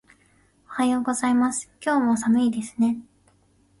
[0.65, 1.69] おはようございます。
[1.79, 2.97] 今日も寒いですね。